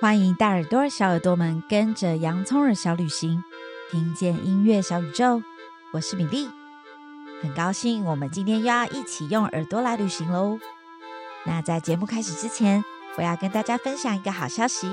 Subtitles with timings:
[0.00, 3.42] 欢迎大耳朵、小耳朵们跟着洋葱耳小旅行，
[3.90, 5.42] 听见音乐小宇宙。
[5.92, 6.48] 我是米粒，
[7.42, 10.60] 很高兴我们今天又要一起用耳朵来旅行喽。
[11.44, 12.84] 那在节目开始之前，
[13.16, 14.88] 我要跟大家分享一个好消息，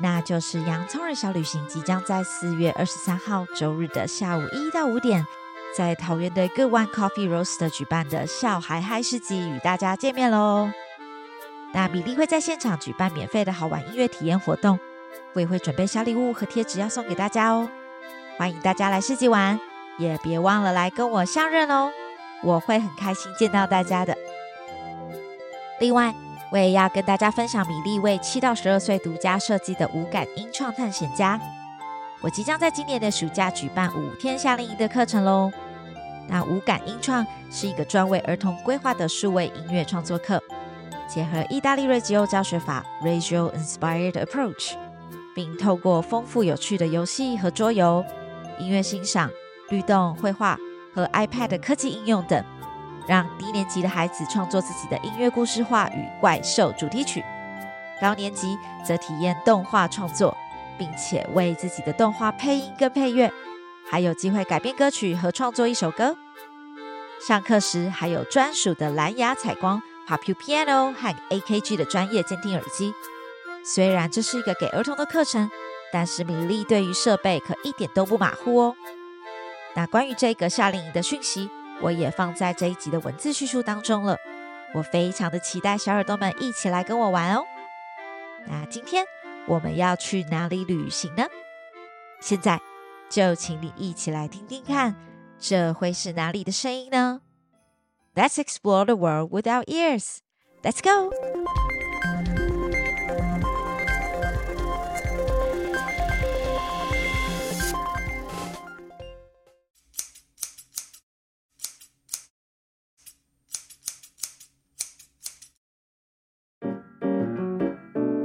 [0.00, 5.26] 那就是洋葱耳小旅行即将在四月二十三号周日的下午一到五点，
[5.74, 10.70] 在桃园的 Good One Coffee Roast 举办的笑嗨嗨市集与大家见面喽。
[11.72, 14.78] 那米粒会在现场举办免费的好玩音乐体验活动，
[15.32, 17.68] 我也会准备小礼物和贴纸要送给大家哦。
[18.36, 19.58] 欢迎大家来市集玩，
[19.98, 21.90] 也别忘了来跟我相认哦，
[22.42, 24.16] 我会很开心见到大家的。
[25.80, 26.14] 另外，
[26.50, 31.40] 我也要跟大家分享米粒为七到十二岁独家设计的五感音创探险家。
[32.20, 35.50] 我即将在今年的暑假举办五天夏令营的课程喽。
[36.28, 40.40] 那五感音创是一个专为儿童规划的数位音乐创作课。
[41.12, 44.72] 结合意大利瑞吉欧教学法 （Reggio Inspired Approach），
[45.34, 48.02] 并透过丰富有趣的游戏和桌游、
[48.58, 49.28] 音乐欣赏、
[49.68, 50.58] 律动、绘画
[50.94, 52.42] 和 iPad 科技应用等，
[53.06, 57.20] 让低年级的孩子创作自己的音乐故事画与怪兽主题曲；
[58.00, 60.34] 高年级则体验动画创作，
[60.78, 63.30] 并且为自己的动画配音跟配乐，
[63.90, 66.16] 还有机会改编歌曲和创作一首歌。
[67.20, 69.82] 上课时还有专属的蓝牙采光。
[70.12, 72.92] Pop Piano 和 AKG 的专业监听耳机。
[73.64, 75.50] 虽然这是一个给儿童的课程，
[75.90, 78.76] 但是米粒对于设备可一点都不马虎哦。
[79.74, 81.48] 那关于这个夏令营的讯息，
[81.80, 84.18] 我也放在这一集的文字叙述当中了。
[84.74, 87.44] 我非常的期待小耳朵们一起来跟我玩哦。
[88.46, 89.06] 那今天
[89.46, 91.24] 我们要去哪里旅行呢？
[92.20, 92.60] 现在
[93.08, 94.94] 就请你一起来听听看，
[95.38, 97.22] 这会是哪里的声音呢
[98.15, 100.19] ？Let's explore the world with our ears.
[100.63, 101.11] Let's go.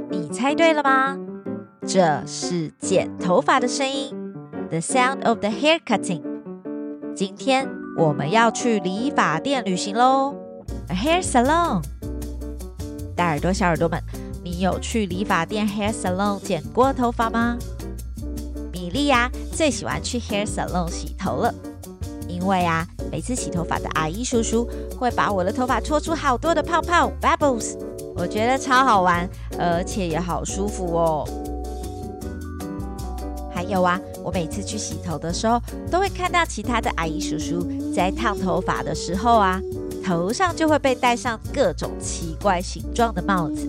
[0.09, 1.17] 你猜对了吗？
[1.85, 4.15] 这是剪头发的声音，
[4.69, 6.23] The sound of the hair cutting.
[7.13, 7.69] 今天。
[7.98, 10.32] 我们要去理发店旅行喽
[10.86, 11.82] ，A hair salon。
[13.16, 14.00] 大耳朵、小耳朵们，
[14.44, 17.58] 你有去理发店 hair salon 剪过头发吗？
[18.72, 21.52] 米莉呀，最喜欢去 hair salon 洗头了，
[22.28, 27.76] 因为啊，每次洗头发的阿姨叔叔会把我的头发搓出好多的泡泡 bubbles，
[28.14, 29.28] 我觉得超好玩，
[29.58, 31.28] 而且也好舒服哦。
[33.52, 35.60] 还有啊，我每次去洗头的时候，
[35.90, 39.60] 都会看到其他的阿姨叔叔在烫头发的时候啊，
[40.04, 43.66] 头上就会被戴上各种奇怪形状的帽子。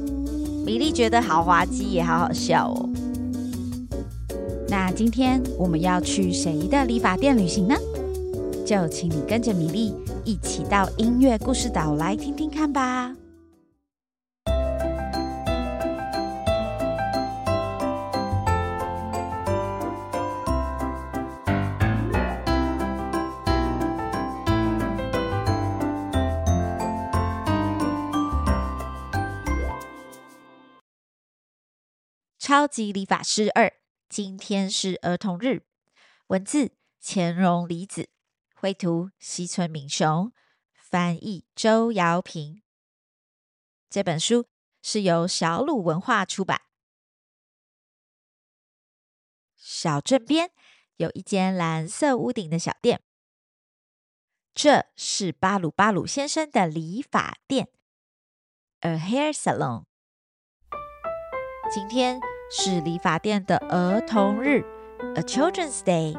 [0.63, 2.87] 米粒觉得好滑稽，也好好笑哦。
[4.67, 7.73] 那今天我们要去谁的理发店旅行呢？
[8.63, 13.11] 就请你跟着米粒一起到音乐故事岛来听听看吧。
[32.49, 33.71] 超级理发师二，
[34.09, 35.67] 今天是儿童日。
[36.29, 38.09] 文字：钱荣李子，
[38.55, 40.33] 绘图：西村敏雄，
[40.73, 42.63] 翻译：周瑶萍。
[43.87, 44.47] 这本书
[44.81, 46.63] 是由小鲁文化出版。
[49.55, 50.49] 小镇边
[50.95, 53.03] 有一间蓝色屋顶的小店，
[54.55, 57.69] 这是巴鲁巴鲁先生的理发店
[58.79, 59.83] ，A Hair Salon。
[61.71, 62.19] 今天。
[62.51, 64.65] 是理发店的儿童日
[65.15, 66.17] ，A Children's Day。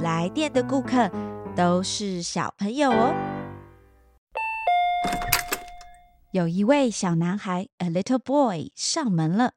[0.00, 1.10] 来店的顾客
[1.56, 3.12] 都是小朋友哦。
[6.30, 9.54] 有一位小男孩，A little boy，上门了。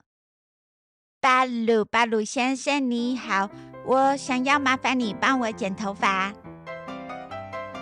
[1.21, 3.51] 巴鲁巴鲁先生你好，
[3.85, 6.33] 我想要麻烦你帮我剪头发。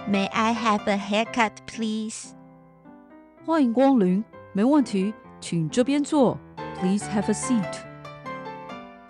[0.10, 2.34] May I have a haircut, please？
[3.46, 6.38] 欢迎光临，没问题，请这边坐。
[6.80, 7.93] Please have a seat。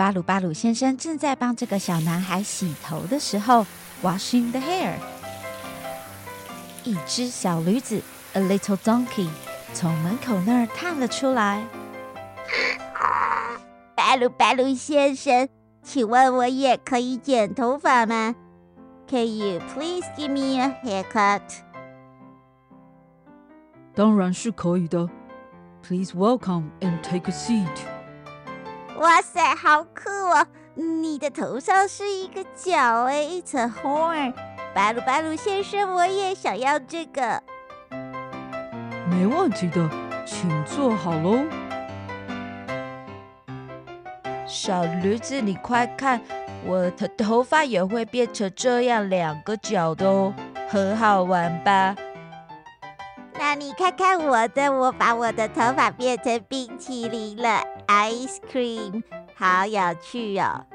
[0.03, 3.67] 巴鲁巴鲁先生正在帮这个小男孩洗头的时候，
[4.03, 4.95] washing the hair。
[6.85, 8.01] 一只小驴子，
[8.35, 9.29] a little donkey，
[9.75, 11.67] 从门口那儿探了出来。
[13.95, 15.49] 巴鲁巴鲁先生，
[15.83, 18.35] 请问我也可以剪头发吗？
[19.09, 21.43] Can you please give me a haircut？
[23.95, 25.09] 当然是可以的。
[25.83, 27.67] Please welcome and take a seat。
[29.00, 30.46] 哇塞，好酷哦！
[30.76, 34.34] 你的头上是一个角哎，It's a horn。
[34.74, 37.42] 巴鲁巴鲁先生，我也想要这个。
[39.10, 39.90] 没问题的，
[40.26, 41.44] 请坐好喽。
[44.48, 46.22] 小驴子，你快看，
[46.66, 50.34] 我的头发也会变成这样两个角的哦，
[50.70, 51.96] 很好玩吧？
[53.46, 59.04] 那你看看我的，我把我的头发变成冰淇淋了，ice cream，
[59.36, 60.66] 好有趣哦。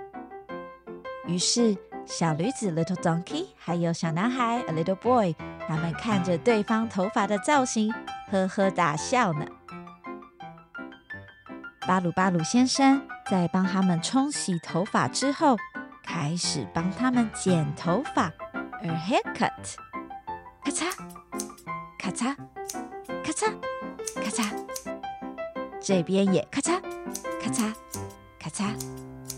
[1.26, 1.74] 于是，
[2.04, 5.34] 小驴子 little donkey 还有小男孩 a little boy，
[5.66, 7.90] 他们看着对方头发的造型，
[8.30, 9.46] 呵呵大笑呢。
[11.86, 13.00] 巴鲁巴鲁先生
[13.30, 15.56] 在帮他们冲洗头发之后，
[16.04, 18.30] 开始帮他们剪头发
[18.82, 19.76] ，a haircut，
[20.62, 20.92] 咔嚓，
[21.98, 22.36] 咔嚓。
[23.28, 23.52] 咔嚓，
[24.14, 24.42] 咔嚓，
[25.82, 26.80] 这边也咔嚓，
[27.38, 27.74] 咔嚓，
[28.38, 28.72] 咔嚓，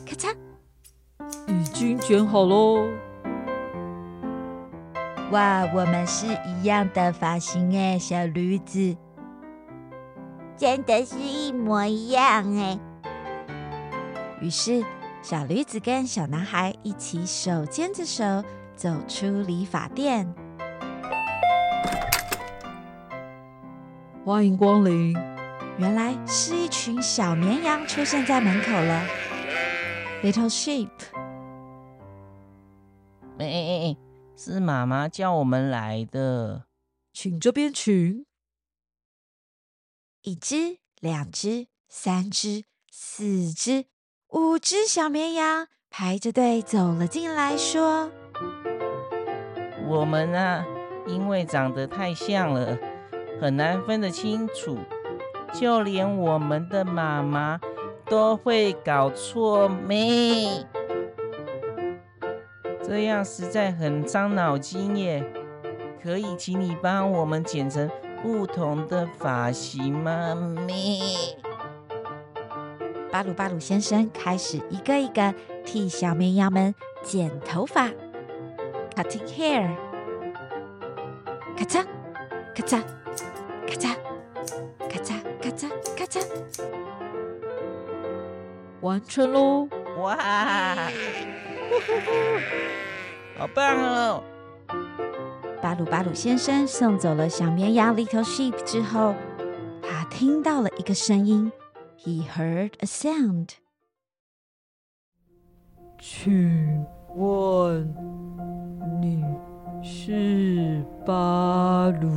[0.06, 0.32] 咔嚓，
[1.48, 2.88] 已经剪好喽！
[5.32, 8.96] 哇，我们是一样的发型哎，小驴子，
[10.56, 12.78] 真的是一模一样哎。
[14.40, 14.84] 于是，
[15.20, 18.44] 小驴子跟小男孩一起手牵着手
[18.76, 20.32] 走出理发店。
[24.22, 25.16] 欢迎光临！
[25.78, 29.06] 原来是一群小绵羊出现在门口了。
[30.22, 30.90] Little sheep，
[33.38, 33.96] 哎，
[34.36, 36.66] 是妈妈叫我们来的，
[37.14, 38.26] 请这边请。
[40.20, 43.86] 一只、两只、三只、四只、
[44.28, 48.10] 五只小绵羊排着队走了进来，说
[49.88, 50.62] ：“我们啊，
[51.06, 52.78] 因为长得太像了。”
[53.40, 54.76] 很难分得清楚，
[55.52, 57.58] 就连我们的妈妈
[58.04, 60.66] 都会搞错咩？
[62.82, 65.24] 这样实在很伤脑筋耶！
[66.02, 67.90] 可以请你帮我们剪成
[68.22, 70.34] 不同的发型吗？
[70.66, 71.00] 咩？
[73.10, 75.34] 巴鲁巴鲁先生开始一个一个
[75.64, 77.88] 替小绵羊们剪头发
[78.94, 79.70] ，cutting hair，
[81.56, 81.84] 咔嚓，
[82.54, 82.99] 咔嚓。
[88.80, 89.68] 完成喽！
[89.98, 90.16] 哇，
[93.36, 94.22] 好棒哦！
[95.60, 99.14] 巴鲁巴鲁先生送走了小绵羊 Little Sheep 之后，
[99.82, 101.52] 他听到了一个声音
[101.98, 103.50] ，He heard a sound。
[105.98, 107.94] 请问
[109.02, 109.22] 你
[109.82, 112.08] 是巴鲁？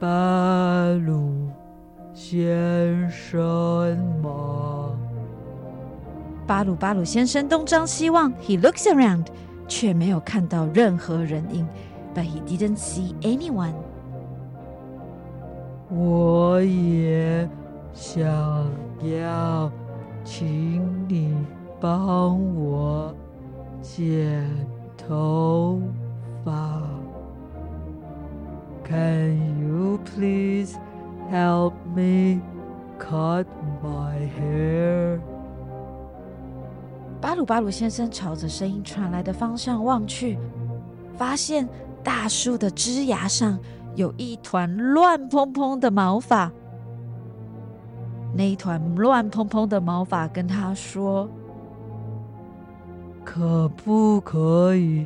[0.00, 1.50] 巴鲁
[2.14, 4.98] 先生吗？
[6.47, 9.25] 巴鲁巴鲁先生东张西望，He looks around，
[9.67, 11.67] 却没有看到任何人影。
[12.15, 13.73] But he didn't see anyone。
[15.89, 17.47] 我也
[17.93, 18.23] 想
[19.01, 19.71] 要，
[20.23, 21.35] 请你
[21.79, 23.13] 帮我
[23.81, 24.43] 剪
[24.97, 25.79] 头
[26.43, 26.81] 发。
[28.83, 30.75] Can you please
[31.31, 32.41] help me
[32.99, 33.45] cut
[33.83, 35.19] my hair？
[37.34, 40.38] 巴鲁巴鲁先生朝着声音传来的方向望去，
[41.16, 41.68] 发现
[42.00, 43.58] 大树的枝芽上
[43.96, 46.52] 有一团乱蓬蓬的毛发。
[48.36, 51.28] 那一团乱蓬蓬的毛发跟他说
[53.26, 55.04] ：“可不可以？”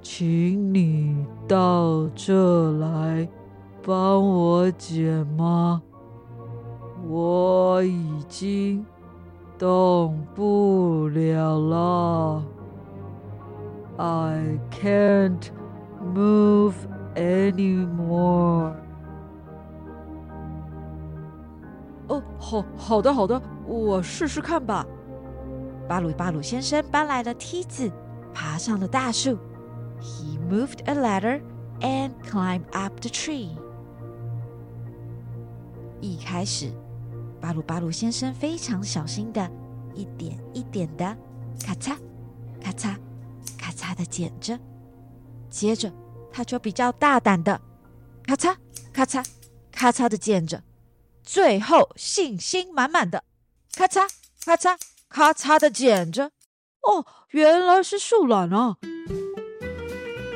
[0.00, 3.28] 请你到这来
[3.84, 5.82] 帮我剪吗？
[7.06, 8.82] 我已经
[9.58, 12.42] 动不了了。
[13.96, 15.50] I can't
[16.14, 16.74] move
[17.14, 18.74] anymore。
[22.08, 24.86] 哦，好好的好的，我试试看吧。
[25.88, 27.90] 巴鲁巴鲁先生搬来了梯子，
[28.34, 29.38] 爬上了大树。
[30.00, 31.40] He moved a ladder
[31.80, 33.48] and climbed up the tree。
[36.00, 36.70] 一开始，
[37.46, 39.48] 巴鲁巴鲁先生非常小心的，
[39.94, 41.16] 一点一点的，
[41.64, 41.96] 咔嚓，
[42.60, 42.96] 咔嚓，
[43.56, 44.58] 咔嚓的剪着。
[45.48, 45.92] 接着，
[46.32, 47.60] 他就比较大胆的，
[48.24, 48.56] 咔嚓，
[48.92, 49.24] 咔嚓，
[49.70, 50.60] 咔嚓的剪着。
[51.22, 53.22] 最后，信心满满的，
[53.76, 54.10] 咔嚓，
[54.44, 54.76] 咔嚓，
[55.08, 56.32] 咔嚓的剪着。
[56.82, 58.76] 哦，原来是树懒啊！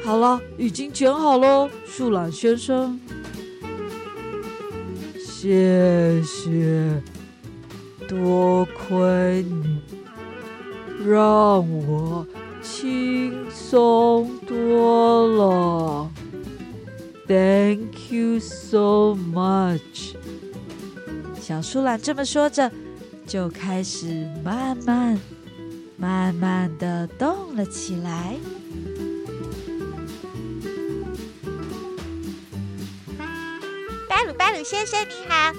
[0.04, 3.00] 好了，已经剪好了，树懒先生。
[5.42, 7.02] 谢谢，
[8.06, 9.80] 多亏你
[11.02, 12.26] 让我
[12.60, 16.10] 轻松多了。
[17.26, 20.14] Thank you so much。
[21.40, 22.70] 小树懒这么说着，
[23.26, 25.18] 就开始慢慢、
[25.96, 28.36] 慢慢的动了起来。
[34.50, 35.54] 巴鲁先生你好，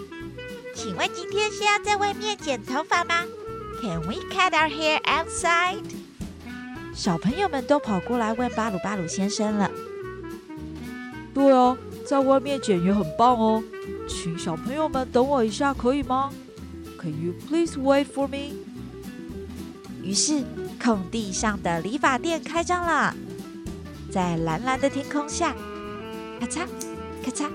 [0.76, 3.24] 请问今天是要在外面剪头发吗
[3.82, 5.82] ？Can we cut our hair outside？
[6.94, 9.72] 小朋友们都跑过来问巴鲁巴鲁先生了。
[11.34, 13.64] 对哦，在外面剪也很棒哦，
[14.10, 16.30] 请小朋友们等我一下，可以吗
[17.00, 18.58] ？Can you please wait for me？
[20.04, 20.44] 于是，
[20.84, 23.16] 空地上的理发店开张了，
[24.12, 25.56] 在蓝蓝的天空下，
[26.42, 26.68] 咔嚓，
[27.24, 27.50] 咔嚓，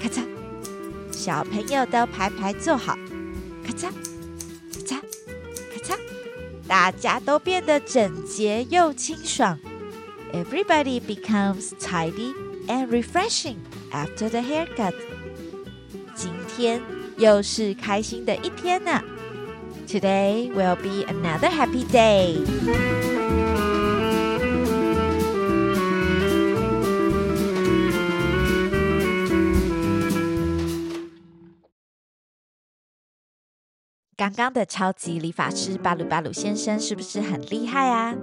[0.00, 0.22] 咔嚓，
[1.22, 2.96] 小朋友都排排坐好，
[3.62, 3.90] 咔嚓，
[4.72, 5.00] 咔嚓，
[5.70, 5.98] 咔嚓，
[6.66, 9.58] 大家都变得整洁又清爽。
[10.32, 12.32] Everybody becomes tidy。
[12.68, 13.56] And refreshing
[13.90, 14.94] after the haircut。
[16.14, 16.80] 今天
[17.16, 19.02] 又是开心的一天呢。
[19.88, 23.09] Today will be another happy day。
[34.20, 38.14] 刚刚的超级理发师巴鲁巴鲁先生是不是很厉害啊？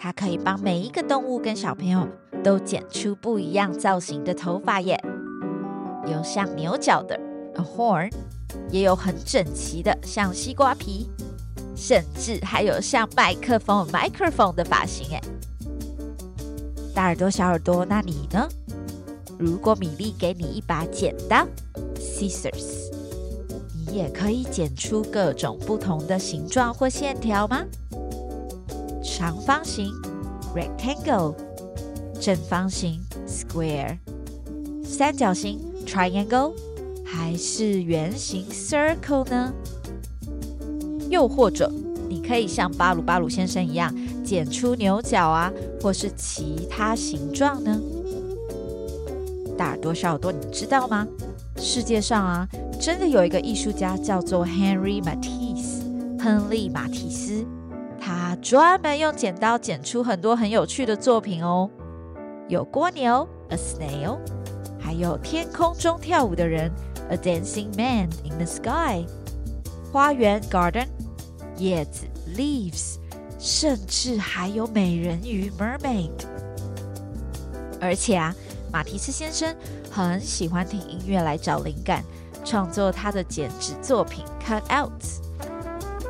[0.00, 2.08] 他可以帮每一个动物跟小朋友。
[2.42, 5.00] 都剪出不一样造型的头发耶，
[6.06, 7.14] 有像牛角的
[7.54, 8.12] a horn，
[8.70, 11.08] 也有很整齐的像西瓜皮，
[11.76, 15.20] 甚至还有像麦克风 microphone 的发型耶。
[16.94, 18.48] 大耳朵小耳朵，那你呢？
[19.38, 21.46] 如果米粒给你一把剪刀
[21.96, 22.88] scissors，
[23.90, 27.64] 也可以剪出各种不同的形状或线条吗？
[29.02, 29.92] 长方形
[30.54, 31.34] rectangle。
[32.20, 33.96] 正方形 （square）、
[34.84, 36.52] 三角形 （triangle）
[37.04, 39.52] 还是圆形 （circle） 呢？
[41.08, 41.72] 又或者，
[42.08, 47.80] 你可以像巴鲁巴鲁先生一样剪出牛角啊，或是其他形状呢？
[49.56, 51.06] 大耳朵、小耳朵，你知道吗？
[51.56, 55.82] 世界上啊，真的有一个艺术家叫做 Henry Matisse（
[56.22, 57.44] 亨利·马提斯），
[58.00, 61.68] 他专门用剪刀剪出很多很有趣的作品哦。
[62.48, 64.18] 有蜗牛，a snail，
[64.78, 66.70] 还有天空中跳舞的人
[67.10, 69.04] ，a dancing man in the sky，
[69.92, 70.86] 花园，garden，
[71.56, 72.06] 叶子
[72.36, 72.94] ，leaves，
[73.40, 76.10] 甚至还有美人鱼，mermaid。
[77.80, 78.34] 而且啊，
[78.72, 79.54] 马提斯先生
[79.90, 82.02] 很喜欢听音乐来找灵感，
[82.44, 85.20] 创作他的剪纸作品 cutouts，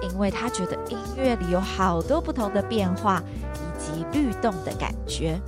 [0.03, 3.23] 因为他觉得音乐里有好多不同的变化
[3.55, 5.41] 以及律动的感觉。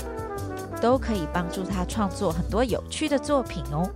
[0.81, 3.87] 都可以帮助他创作很多有趣的作品哦。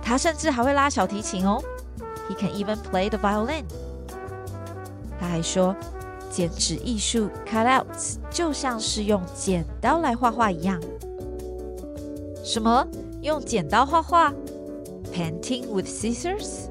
[0.00, 1.60] 他甚至还会拉小提琴哦。
[2.30, 3.64] He can even play the violin。
[5.18, 5.74] 他还说，
[6.30, 10.80] 剪纸艺术 cutouts 就像是用剪刀来画画一样。
[12.44, 12.86] 什么？
[13.22, 14.32] 用剪刀画画
[15.16, 16.68] ？Painting with scissors？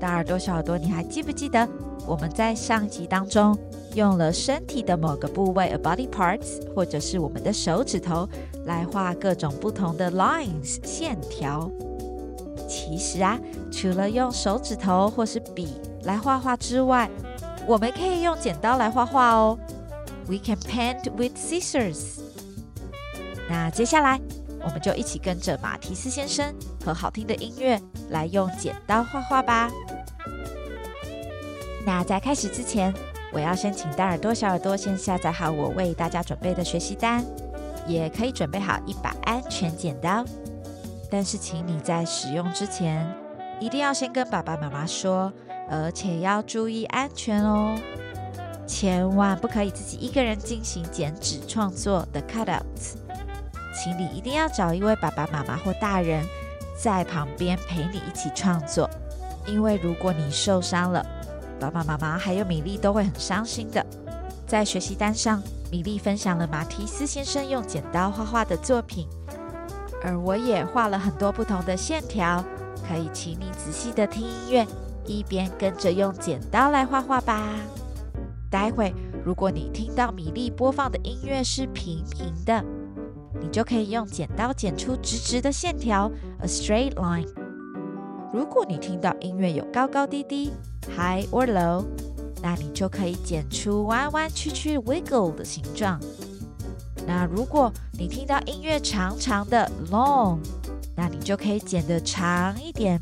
[0.00, 1.68] 大耳朵、小耳朵，你还记不记得
[2.04, 3.56] 我们在上集当中，
[3.94, 8.28] 用了身体的某个部位，a body parts，或者是我们的手指头，
[8.64, 11.70] 来画各种不同的 lines 线条。
[12.68, 13.38] 其实啊，
[13.70, 15.68] 除了用手指头或是笔
[16.02, 17.08] 来画画之外，
[17.64, 19.56] 我们可以用剪刀来画画哦。
[20.26, 22.18] We can paint with scissors。
[23.48, 24.20] 那接下来，
[24.64, 26.52] 我们就一起跟着马提斯先生
[26.84, 29.70] 和好听的音乐来用剪刀画画吧。
[31.86, 32.92] 那在开始之前，
[33.32, 37.24] 我要先请大耳朵、小耳朵先下载好我为大家准备的学习单，
[37.86, 40.24] 也可以准备好一把安全剪刀。
[41.10, 43.04] 但是，请你在使用之前
[43.58, 45.32] 一定要先跟爸爸妈妈说，
[45.68, 47.76] 而且要注意安全哦，
[48.66, 52.94] 千万不可以自己一个人进行剪纸创作的 cutouts。
[53.72, 56.24] 请你一定要找一位爸爸妈妈或大人
[56.82, 58.88] 在旁边陪你一起创作，
[59.46, 61.04] 因为如果你受伤了，
[61.60, 63.84] 爸爸妈妈还有米粒都会很伤心的。
[64.46, 69.06] 在学习单上，米粒分享了马提斯先生用剪刀画画的作品，
[70.02, 72.42] 而我也画了很多不同的线条。
[72.88, 74.66] 可以请你仔细的听音乐，
[75.04, 77.42] 一边跟着用剪刀来画画吧。
[78.50, 82.64] 待会如果你听到米粒播放的音乐是平平的，
[83.50, 87.26] 就可以用剪刀剪出直直的线条，a straight line。
[88.32, 90.52] 如果你听到音乐有高高低低
[90.96, 91.84] ，High or low，
[92.42, 96.00] 那你就可以剪出弯弯曲曲 wiggle 的形状。
[97.06, 100.38] 那如果你听到音乐长长的 long，
[100.94, 103.00] 那你就可以剪得长一点。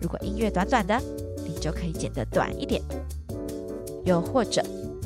[0.00, 1.00] 如果音乐短短的，
[1.46, 2.82] 你就可以剪得短一点。
[4.04, 4.60] 又或者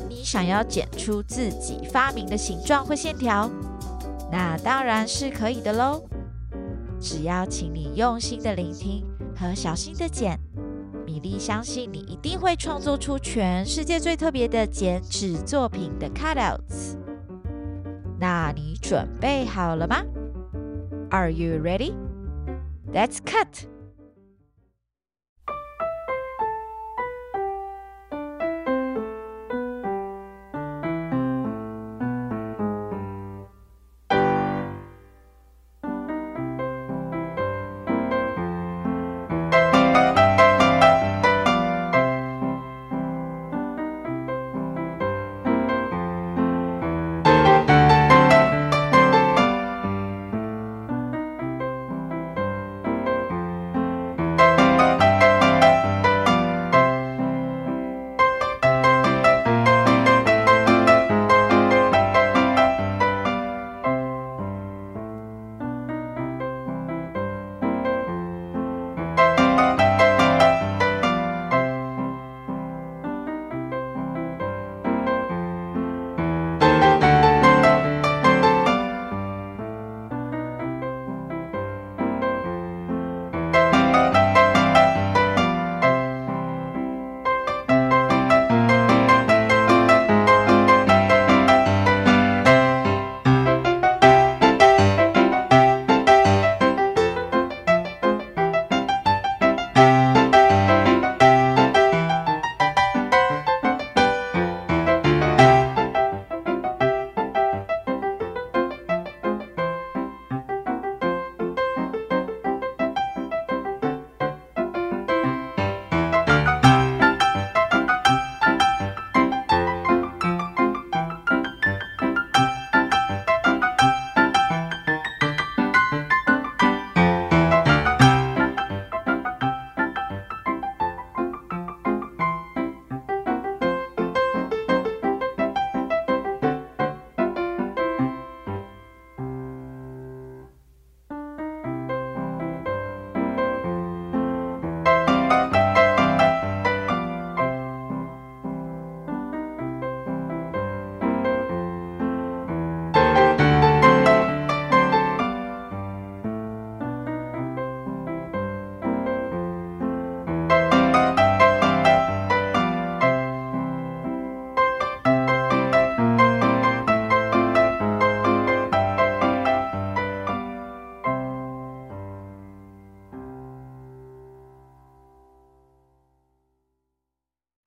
[0.09, 3.51] 你想要剪出自己发明的形状或线条，
[4.31, 6.03] 那当然是可以的喽。
[6.99, 9.05] 只要请你用心的聆听
[9.37, 10.39] 和小心的剪，
[11.05, 16.97] 米莉相信你一定会创作出全世界最特别的剪纸作品的 cutouts。
[18.19, 20.03] 那你准备好了吗
[21.11, 21.93] ？Are you ready?
[22.93, 23.67] Let's cut!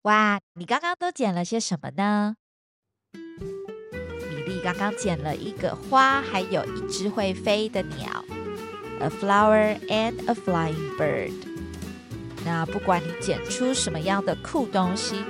[0.04, 2.36] 哇，你刚刚都捡了些什么呢？
[3.14, 8.24] 米粒刚刚捡了一个花，还有一只会飞的鸟
[9.02, 11.34] ，a flower and a flying bird。
[12.46, 15.22] 那不管你捡出什么样的酷东西，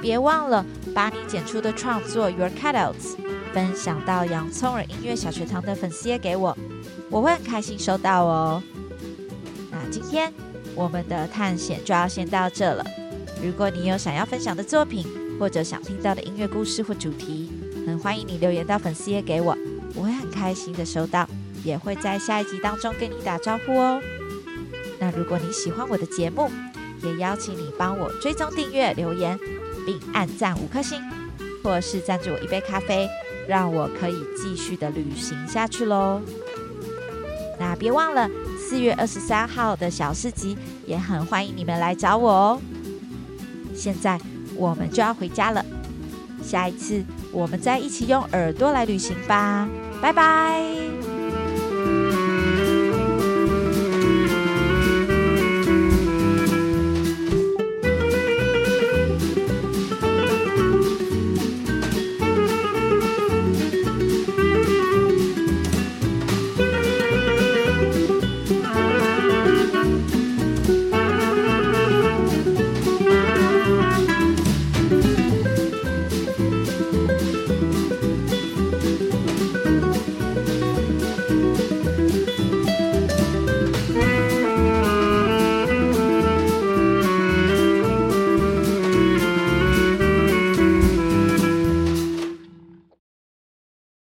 [0.00, 3.14] 别忘了把你剪出的创作 your cutouts
[3.52, 6.56] 分享到洋葱耳音乐小学堂的粉丝页给我，
[7.10, 8.62] 我会很开心收到哦。
[9.70, 10.32] 那今天
[10.74, 12.82] 我们的探险就要先到这了。
[13.42, 15.06] 如果你有想要分享的作品，
[15.38, 17.50] 或者想听到的音乐故事或主题，
[17.86, 19.56] 很欢迎你留言到粉丝页给我，
[19.94, 21.28] 我会很开心的收到，
[21.62, 24.00] 也会在下一集当中跟你打招呼哦。
[24.98, 26.50] 那如果你喜欢我的节目，
[27.04, 29.38] 也邀请你帮我追踪订阅、留言，
[29.86, 31.00] 并按赞五颗星，
[31.62, 33.08] 或是赞助我一杯咖啡，
[33.46, 36.20] 让我可以继续的旅行下去喽。
[37.60, 42.60] 那别忘了四月二十三号的小市集，也很欢迎你们来找我哦。
[43.78, 44.18] 现在
[44.56, 45.64] 我们就要回家了，
[46.42, 49.68] 下一次我们再一起用耳朵来旅行吧，
[50.02, 50.87] 拜拜。